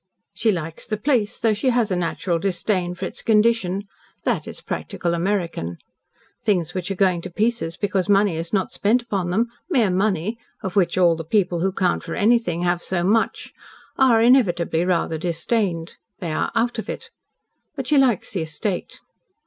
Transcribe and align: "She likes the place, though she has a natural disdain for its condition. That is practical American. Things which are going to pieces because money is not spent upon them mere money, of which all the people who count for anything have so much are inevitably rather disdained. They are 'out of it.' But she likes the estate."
"She 0.33 0.51
likes 0.51 0.87
the 0.87 0.97
place, 0.97 1.39
though 1.39 1.53
she 1.53 1.69
has 1.69 1.91
a 1.91 1.95
natural 1.95 2.39
disdain 2.39 2.95
for 2.95 3.05
its 3.05 3.21
condition. 3.21 3.83
That 4.23 4.47
is 4.47 4.59
practical 4.59 5.13
American. 5.13 5.77
Things 6.41 6.73
which 6.73 6.89
are 6.89 6.95
going 6.95 7.21
to 7.21 7.29
pieces 7.29 7.77
because 7.77 8.09
money 8.09 8.35
is 8.35 8.51
not 8.51 8.71
spent 8.71 9.03
upon 9.03 9.29
them 9.29 9.49
mere 9.69 9.91
money, 9.91 10.39
of 10.63 10.75
which 10.75 10.97
all 10.97 11.15
the 11.15 11.23
people 11.23 11.59
who 11.59 11.71
count 11.71 12.01
for 12.01 12.15
anything 12.15 12.61
have 12.63 12.81
so 12.81 13.03
much 13.03 13.53
are 13.95 14.19
inevitably 14.23 14.85
rather 14.85 15.19
disdained. 15.19 15.97
They 16.17 16.31
are 16.33 16.51
'out 16.55 16.79
of 16.79 16.89
it.' 16.89 17.11
But 17.75 17.85
she 17.85 17.99
likes 17.99 18.31
the 18.31 18.41
estate." 18.41 19.01